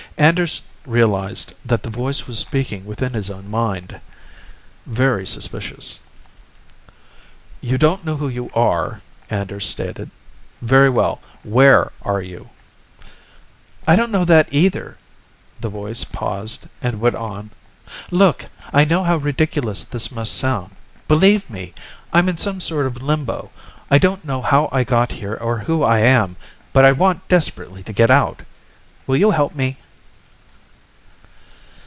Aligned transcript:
Anders 0.17 0.61
realized 0.85 1.55
that 1.65 1.81
the 1.81 1.89
voice 1.89 2.27
was 2.27 2.37
speaking 2.37 2.85
within 2.85 3.13
his 3.13 3.29
own 3.31 3.49
mind. 3.49 3.99
Very 4.85 5.25
suspicious. 5.25 5.99
"You 7.61 7.77
don't 7.79 8.05
know 8.05 8.17
who 8.17 8.27
you 8.27 8.51
are," 8.53 9.01
Anders 9.31 9.65
stated. 9.67 10.11
"Very 10.61 10.89
well. 10.91 11.21
Where 11.43 11.91
are 12.03 12.21
you?" 12.21 12.49
"I 13.87 13.95
don't 13.95 14.11
know 14.11 14.25
that, 14.25 14.47
either." 14.51 14.97
The 15.59 15.69
voice 15.69 16.03
paused, 16.03 16.67
and 16.83 16.99
went 17.01 17.15
on. 17.15 17.49
"Look, 18.11 18.47
I 18.71 18.83
know 18.85 19.03
how 19.03 19.15
ridiculous 19.17 19.83
this 19.85 20.11
must 20.11 20.37
sound. 20.37 20.75
Believe 21.07 21.49
me, 21.49 21.73
I'm 22.13 22.29
in 22.29 22.37
some 22.37 22.59
sort 22.59 22.85
of 22.85 23.01
limbo. 23.01 23.49
I 23.89 23.97
don't 23.97 24.23
know 24.25 24.41
how 24.43 24.69
I 24.73 24.83
got 24.83 25.13
here 25.13 25.33
or 25.35 25.59
who 25.59 25.81
I 25.83 25.97
am, 25.99 26.35
but 26.73 26.85
I 26.85 26.91
want 26.91 27.27
desperately 27.29 27.81
to 27.83 27.93
get 27.93 28.11
out. 28.11 28.41
Will 29.07 29.17
you 29.17 29.31
help 29.31 29.55
me?" 29.55 29.77